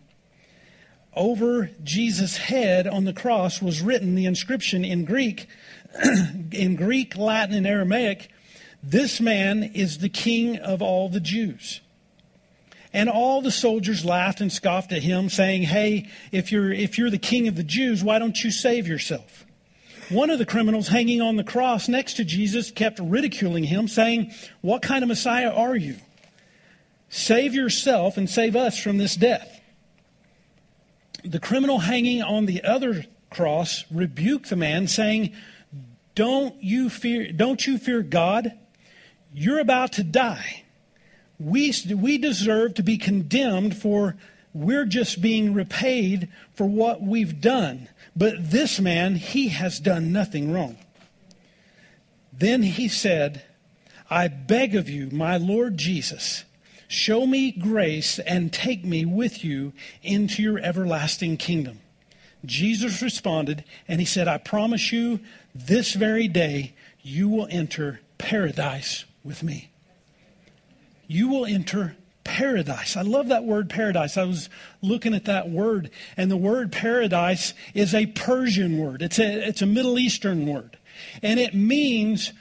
[1.15, 5.47] over Jesus' head on the cross was written the inscription in Greek,
[6.51, 8.30] in Greek, Latin, and Aramaic
[8.84, 11.82] This man is the king of all the Jews.
[12.93, 17.09] And all the soldiers laughed and scoffed at him, saying, Hey, if you're, if you're
[17.09, 19.45] the king of the Jews, why don't you save yourself?
[20.09, 24.34] One of the criminals hanging on the cross next to Jesus kept ridiculing him, saying,
[24.59, 25.95] What kind of Messiah are you?
[27.07, 29.61] Save yourself and save us from this death
[31.23, 35.34] the criminal hanging on the other cross rebuked the man, saying,
[36.15, 38.57] Don't you fear, don't you fear God?
[39.34, 40.63] You're about to die.
[41.39, 44.15] We, we deserve to be condemned for
[44.53, 47.88] we're just being repaid for what we've done.
[48.15, 50.77] But this man, he has done nothing wrong.
[52.34, 53.43] Then he said,
[54.09, 56.43] I beg of you, my Lord Jesus,
[56.88, 59.71] show me grace and take me with you
[60.03, 61.79] into your everlasting kingdom.
[62.43, 65.19] Jesus responded, and he said, I promise you,
[65.55, 69.72] this very day you will enter paradise with me.
[71.07, 72.95] You will enter paradise.
[72.95, 74.17] I love that word paradise.
[74.17, 74.49] I was
[74.82, 79.61] looking at that word, and the word paradise is a Persian word, it's a, it's
[79.61, 80.78] a Middle Eastern word,
[81.22, 82.34] and it means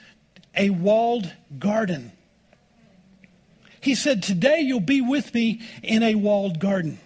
[0.55, 2.11] a walled garden.
[3.81, 6.99] He said, Today you'll be with me in a walled garden.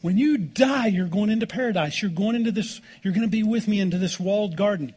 [0.00, 2.00] When you die, you're going into paradise.
[2.00, 4.94] You're going into this, you're going to be with me into this walled garden.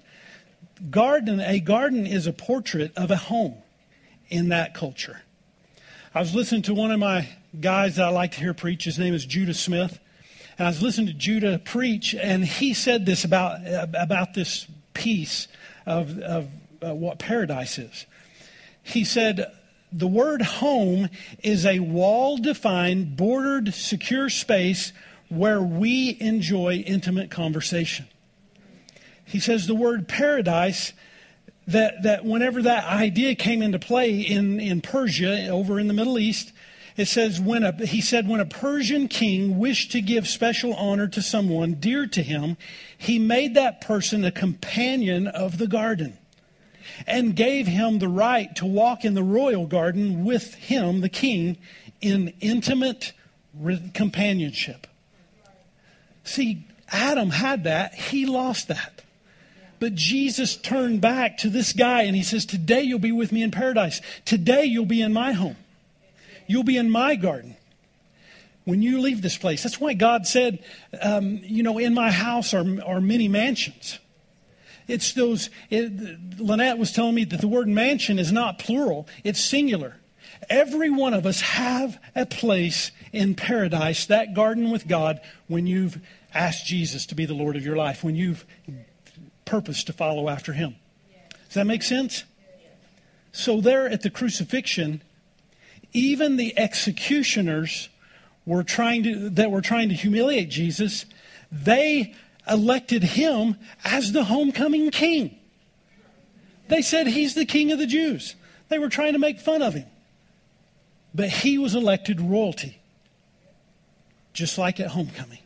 [0.90, 3.56] Garden, a garden is a portrait of a home
[4.30, 5.22] in that culture.
[6.14, 7.28] I was listening to one of my
[7.60, 8.84] guys that I like to hear preach.
[8.86, 10.00] His name is Judah Smith.
[10.58, 13.62] And I was listening to Judah preach, and he said this about,
[13.96, 15.48] about this piece
[15.86, 16.50] of, of
[16.86, 18.06] uh, what paradise is.
[18.84, 19.52] He said,
[19.92, 21.10] the word home
[21.42, 24.92] is a wall defined, bordered, secure space
[25.30, 28.08] where we enjoy intimate conversation.
[29.26, 30.94] He says the word paradise
[31.72, 36.18] that, that whenever that idea came into play in, in Persia, over in the Middle
[36.18, 36.52] East,
[36.98, 41.08] it says, when a, he said, when a Persian king wished to give special honor
[41.08, 42.58] to someone dear to him,
[42.98, 46.18] he made that person a companion of the garden
[47.08, 51.58] and gave him the right to walk in the royal garden with him, the king,
[52.02, 53.14] in intimate
[53.94, 54.88] companionship.
[56.24, 58.99] See, Adam had that, he lost that.
[59.80, 63.44] But Jesus turned back to this guy and he says, Today you'll be with me
[63.44, 64.02] in paradise.
[64.26, 65.58] Today you'll be in my home.
[66.48, 67.56] You'll be in my garden
[68.66, 69.64] when you leave this place.
[69.64, 70.64] That's why God said,
[71.02, 74.00] um, You know, in my house are, are many mansions.
[74.88, 79.40] It's those, it, Lynette was telling me that the word mansion is not plural, it's
[79.40, 79.96] singular.
[80.50, 86.00] Every one of us have a place in paradise, that garden with God, when you've
[86.34, 88.46] asked Jesus to be the Lord of your life, when you've
[89.50, 90.76] purpose to follow after him.
[91.48, 92.24] Does that make sense?
[93.32, 95.02] So, there at the crucifixion,
[95.92, 97.90] even the executioners
[98.46, 101.06] were trying to, that were trying to humiliate Jesus,
[101.52, 102.14] they
[102.48, 105.36] elected him as the homecoming king.
[106.68, 108.36] They said he's the king of the Jews.
[108.70, 109.88] They were trying to make fun of him.
[111.14, 112.80] But he was elected royalty,
[114.34, 115.40] just like at homecoming.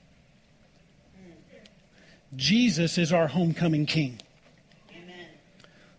[2.36, 4.20] Jesus is our homecoming king.
[4.92, 5.28] Amen.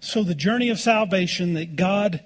[0.00, 2.24] So the journey of salvation that God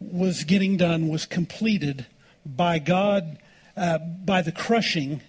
[0.00, 2.06] was getting done was completed
[2.44, 3.38] by God,
[3.76, 5.20] uh, by the crushing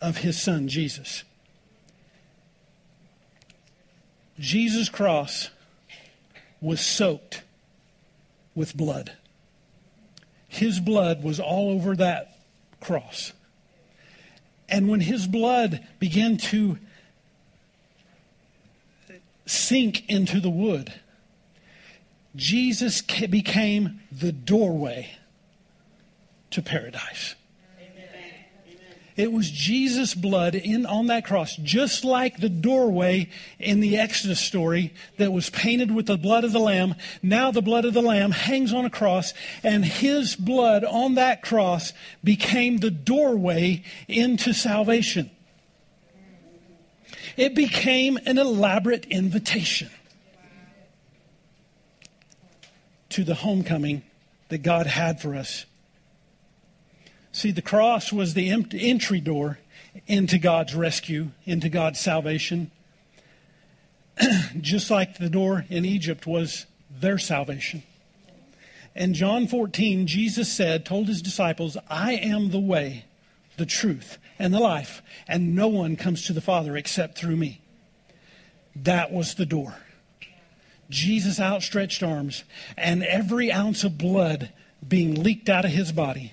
[0.00, 1.24] of his son, Jesus.
[4.38, 5.50] Jesus' cross
[6.60, 7.42] was soaked
[8.54, 9.12] with blood.
[10.48, 12.38] His blood was all over that
[12.80, 13.32] cross.
[14.68, 16.78] And when his blood began to
[19.48, 20.92] sink into the wood.
[22.36, 25.10] Jesus became the doorway
[26.50, 27.34] to paradise.
[29.16, 33.28] It was Jesus' blood in on that cross, just like the doorway
[33.58, 36.94] in the Exodus story that was painted with the blood of the Lamb.
[37.20, 39.34] Now the blood of the Lamb hangs on a cross,
[39.64, 41.92] and his blood on that cross
[42.22, 45.32] became the doorway into salvation.
[47.38, 49.90] It became an elaborate invitation
[53.10, 54.02] to the homecoming
[54.48, 55.64] that God had for us.
[57.30, 59.60] See, the cross was the entry door
[60.08, 62.72] into God's rescue, into God's salvation,
[64.60, 67.84] just like the door in Egypt was their salvation.
[68.96, 73.04] In John 14, Jesus said, told his disciples, I am the way,
[73.58, 77.60] the truth, and the life, and no one comes to the Father except through me.
[78.74, 79.76] That was the door.
[80.90, 82.44] Jesus' outstretched arms
[82.76, 84.52] and every ounce of blood
[84.86, 86.32] being leaked out of his body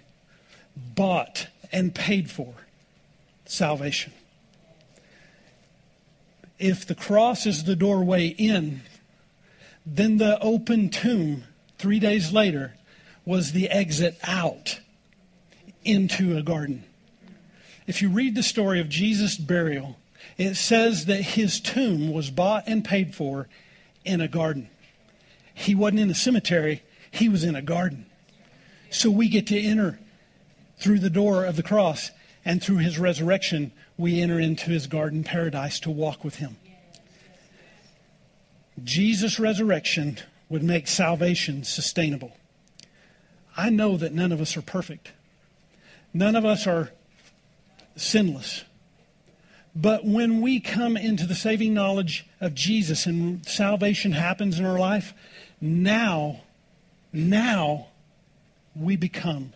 [0.76, 2.54] bought and paid for
[3.46, 4.14] salvation.
[6.58, 8.82] If the cross is the doorway in,
[9.86, 11.44] then the open tomb
[11.78, 12.76] three days later
[13.26, 14.80] was the exit out
[15.84, 16.84] into a garden.
[17.88, 19.98] If you read the story of Jesus' burial,
[20.38, 23.48] it says that his tomb was bought and paid for
[24.04, 24.70] in a garden.
[25.54, 28.08] He wasn't in a cemetery, he was in a garden.
[28.90, 30.00] So we get to enter
[30.78, 32.12] through the door of the cross,
[32.44, 36.58] and through his resurrection, we enter into his garden paradise to walk with him.
[38.84, 40.18] Jesus' resurrection
[40.50, 42.36] would make salvation sustainable.
[43.56, 45.14] I know that none of us are perfect.
[46.14, 46.92] None of us are
[47.96, 48.64] sinless.
[49.76, 54.80] But when we come into the saving knowledge of Jesus and salvation happens in our
[54.80, 55.14] life,
[55.60, 56.42] now,
[57.12, 57.88] now
[58.74, 59.54] we become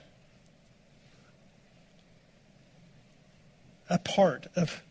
[3.89, 4.81] a part of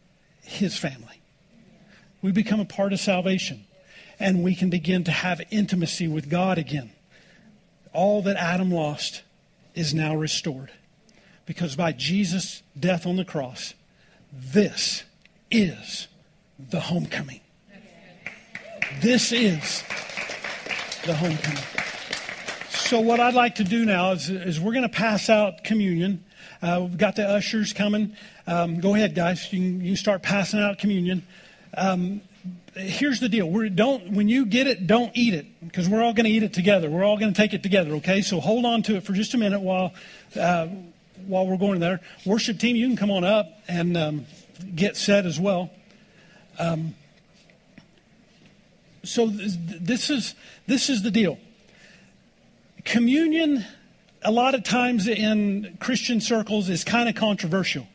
[0.43, 1.21] his family.
[2.23, 3.65] We become a part of salvation
[4.19, 6.91] and we can begin to have intimacy with God again.
[7.93, 9.23] All that Adam lost
[9.75, 10.71] is now restored
[11.49, 13.73] because by Jesus' death on the cross,
[14.31, 15.03] this
[15.51, 16.07] is
[16.59, 17.41] the homecoming.
[19.01, 19.83] This is
[21.07, 21.63] the homecoming.
[22.69, 26.23] So, what I'd like to do now is, is we're going to pass out communion.
[26.61, 28.15] Uh, we've got the ushers coming.
[28.47, 29.51] Um, go ahead, guys.
[29.51, 31.27] You can, you can start passing out communion.
[31.75, 32.21] Um,
[32.75, 33.49] here's the deal.
[33.49, 36.43] We're, don't when you get it, don't eat it because we're all going to eat
[36.43, 36.91] it together.
[36.91, 37.93] We're all going to take it together.
[37.95, 39.95] Okay, so hold on to it for just a minute while
[40.39, 40.69] uh,
[41.29, 42.01] while we're going there.
[42.25, 44.27] Worship team, you can come on up and um,
[44.75, 45.71] get set as well.
[46.59, 46.95] Um,
[49.05, 50.35] so this is
[50.67, 51.39] this is the deal.
[52.85, 53.65] Communion,
[54.23, 57.87] a lot of times in Christian circles, is kind of controversial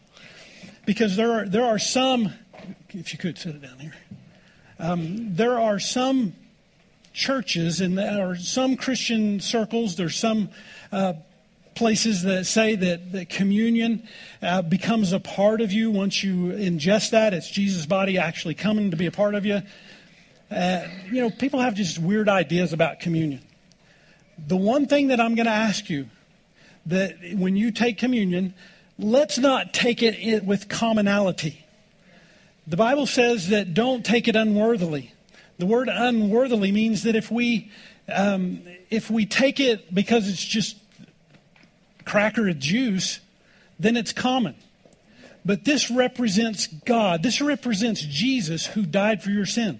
[0.86, 2.34] because there are there are some.
[2.90, 3.96] If you could sit it down here.
[4.80, 6.34] Um, there are some
[7.14, 10.50] churches and there are some Christian circles, there's some
[10.92, 11.14] uh,
[11.76, 14.08] places that say that, that communion
[14.42, 17.34] uh, becomes a part of you once you ingest that.
[17.34, 19.62] It's Jesus' body actually coming to be a part of you.
[20.52, 23.42] Uh, you know, people have just weird ideas about communion.
[24.48, 26.10] The one thing that I'm going to ask you
[26.86, 28.54] that when you take communion,
[28.98, 31.64] let's not take it with commonality.
[32.68, 35.14] The Bible says that don't take it unworthily.
[35.58, 37.72] The word unworthily means that if we
[38.10, 40.78] um, if we take it because it's just
[42.06, 43.20] cracker of juice,
[43.80, 44.56] then it's common.
[45.46, 47.22] But this represents God.
[47.22, 49.80] This represents Jesus who died for your sin.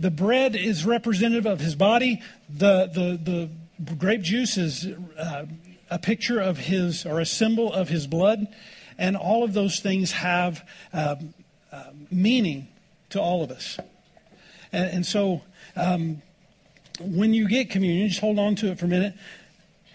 [0.00, 2.22] The bread is representative of his body.
[2.48, 3.48] The, the,
[3.78, 4.86] the grape juice is
[5.18, 5.46] uh,
[5.90, 8.46] a picture of his, or a symbol of his blood.
[8.98, 11.34] And all of those things have um,
[11.70, 12.68] uh, meaning
[13.10, 13.78] to all of us.
[14.72, 15.42] And, and so
[15.76, 16.22] um,
[17.00, 19.14] when you get communion, just hold on to it for a minute.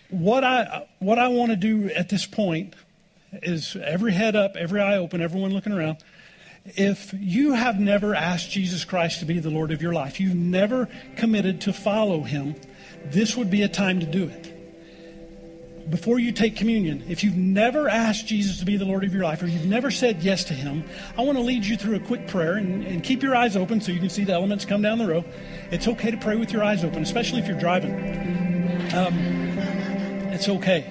[0.09, 2.75] What I, what I want to do at this point
[3.33, 5.97] is every head up, every eye open, everyone looking around.
[6.65, 10.35] If you have never asked Jesus Christ to be the Lord of your life, you've
[10.35, 12.55] never committed to follow him,
[13.05, 14.55] this would be a time to do it
[15.89, 19.23] before you take communion, if you've never asked Jesus to be the Lord of your
[19.23, 20.83] life or you've never said yes to Him,
[21.17, 23.81] I want to lead you through a quick prayer and, and, keep your eyes open
[23.81, 25.23] so you can see the elements come down the row.
[25.71, 27.93] It's okay to pray with your eyes open, especially if you're driving.
[28.95, 29.34] Um,
[30.35, 30.85] it's okay.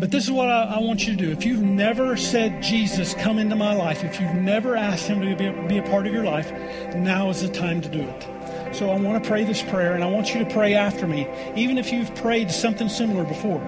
[0.00, 1.30] But this is what I, I, want you to do.
[1.30, 5.36] If you've never said, Jesus, come into my life, if you've never asked Him to
[5.36, 6.50] be a, be a part of your life,
[6.96, 8.74] now is the time to do it.
[8.74, 11.28] So I want to pray this prayer, and I want you to pray after me,
[11.54, 13.58] even if you've prayed something similar before.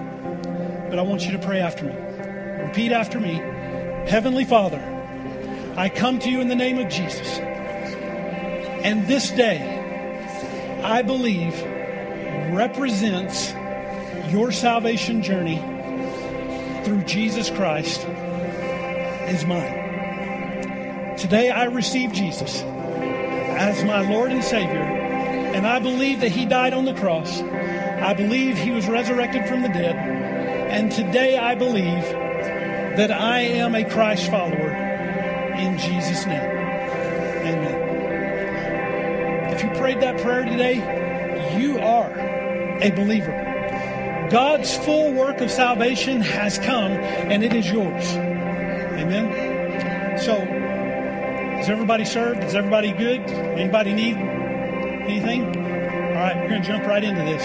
[0.89, 1.93] But I want you to pray after me.
[2.65, 3.35] Repeat after me
[4.09, 4.81] Heavenly Father,
[5.77, 7.37] I come to you in the name of Jesus.
[8.83, 11.53] And this day, I believe,
[12.53, 13.53] represents
[14.29, 15.57] your salvation journey
[16.83, 18.05] through Jesus Christ
[19.27, 21.15] is mine.
[21.17, 26.73] Today, I receive Jesus as my Lord and Savior, and I believe that He died
[26.73, 27.41] on the cross.
[27.41, 29.95] I believe He was resurrected from the dead.
[29.95, 32.03] And today I believe
[32.97, 34.71] that I am a Christ follower
[35.55, 36.49] in Jesus' name.
[37.45, 37.83] Amen.
[39.53, 40.77] If you prayed that prayer today,
[41.59, 42.11] you are
[42.81, 43.42] a believer.
[44.33, 48.15] God's full work of salvation has come and it is yours.
[48.15, 50.17] Amen.
[50.17, 50.33] So,
[51.59, 52.43] is everybody served?
[52.43, 53.21] Is everybody good?
[53.29, 55.45] Anybody need anything?
[55.45, 57.43] All right, we're going to jump right into this.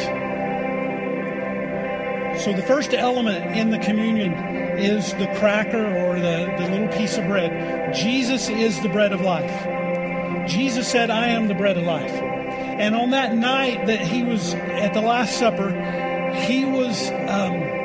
[2.43, 4.32] So, the first element in the communion
[4.78, 7.95] is the cracker or the, the little piece of bread.
[7.95, 10.49] Jesus is the bread of life.
[10.49, 12.12] Jesus said, I am the bread of life.
[12.12, 16.07] And on that night that he was at the Last Supper,
[16.47, 17.11] he was.
[17.11, 17.78] Um,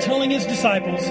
[0.00, 1.06] telling his disciples,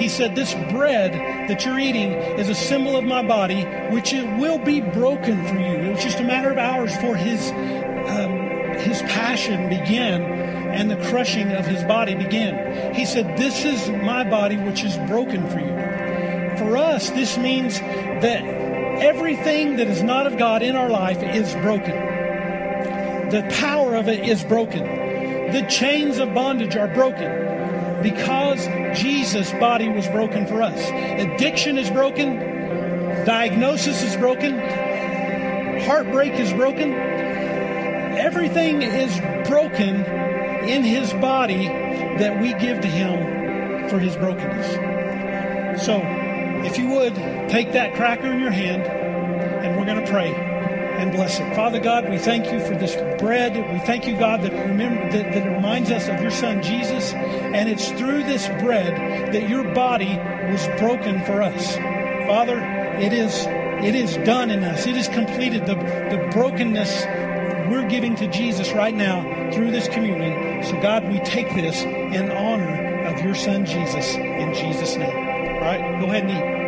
[0.00, 1.12] he said, This bread
[1.48, 5.54] that you're eating is a symbol of my body, which it will be broken for
[5.54, 5.76] you.
[5.76, 10.96] It was just a matter of hours for his, um, his passion began and the
[11.08, 12.94] crushing of his body began.
[12.94, 16.56] He said, This is my body, which is broken for you.
[16.58, 18.42] For us, this means that
[19.02, 22.08] everything that is not of God in our life is broken.
[23.30, 24.99] the power of it is broken.
[25.52, 28.66] The chains of bondage are broken because
[28.98, 30.78] Jesus' body was broken for us.
[31.20, 32.36] Addiction is broken.
[33.26, 34.58] Diagnosis is broken.
[35.80, 36.92] Heartbreak is broken.
[36.92, 40.04] Everything is broken
[40.68, 45.84] in his body that we give to him for his brokenness.
[45.84, 46.00] So,
[46.64, 47.14] if you would,
[47.48, 50.49] take that cracker in your hand and we're going to pray
[51.00, 51.54] and bless it.
[51.54, 53.56] Father God, we thank you for this bread.
[53.72, 57.14] We thank you, God, that, remember, that, that reminds us of your son Jesus.
[57.14, 60.18] And it's through this bread that your body
[60.50, 61.76] was broken for us.
[62.26, 62.60] Father,
[63.00, 63.46] it is,
[63.82, 64.86] it is done in us.
[64.86, 65.64] It is completed.
[65.64, 67.06] The, the brokenness
[67.70, 69.22] we're giving to Jesus right now
[69.52, 70.62] through this communion.
[70.64, 75.16] So, God, we take this in honor of your son Jesus in Jesus' name.
[75.16, 76.59] All right, go ahead and eat.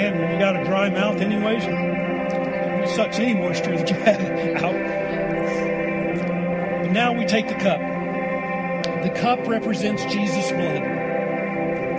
[0.00, 4.18] Man, when you got a dry mouth, anyways, it sucks any moisture that you have
[4.64, 4.72] out.
[6.84, 7.80] But now we take the cup.
[9.02, 10.82] The cup represents Jesus' blood.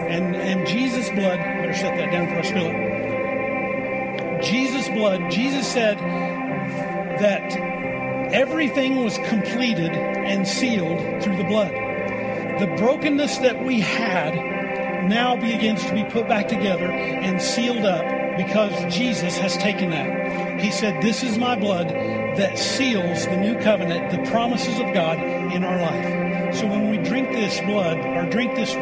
[0.09, 2.65] And, and Jesus' blood, better set that down before I spill
[4.39, 4.41] it.
[4.41, 5.99] Jesus' blood, Jesus said
[7.19, 7.55] that
[8.33, 11.69] everything was completed and sealed through the blood.
[12.59, 14.50] The brokenness that we had
[15.03, 20.59] now begins to be put back together and sealed up because Jesus has taken that.
[20.59, 25.17] He said, This is my blood that seals the new covenant, the promises of God
[25.19, 26.55] in our life.
[26.55, 28.73] So when we drink this blood or drink this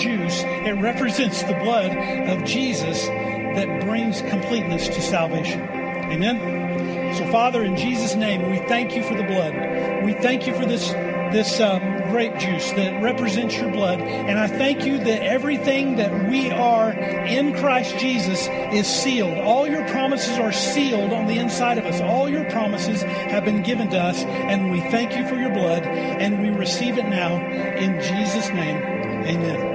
[0.00, 1.96] juice, it represents the blood
[2.28, 5.60] of Jesus that brings completeness to salvation.
[5.60, 7.14] Amen.
[7.14, 10.04] So, Father, in Jesus' name, we thank you for the blood.
[10.04, 10.92] We thank you for this
[11.32, 11.80] this um,
[12.12, 13.98] grape juice that represents your blood.
[13.98, 19.38] And I thank you that everything that we are in Christ Jesus is sealed.
[19.38, 22.02] All your promises are sealed on the inside of us.
[22.02, 24.22] All your promises have been given to us.
[24.24, 25.84] And we thank you for your blood.
[25.84, 28.76] And we receive it now in Jesus' name.
[29.24, 29.71] Amen.